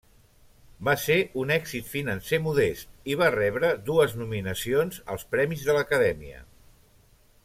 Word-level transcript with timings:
Va 0.87 0.93
ser 1.01 1.17
un 1.41 1.51
èxit 1.55 1.87
financer 1.91 2.39
modest 2.47 3.11
i 3.13 3.19
va 3.21 3.29
rebre 3.37 3.71
dues 3.91 4.17
nominacions 4.23 4.99
als 5.17 5.27
Premis 5.37 5.67
de 5.69 5.77
l'Acadèmia. 5.79 6.41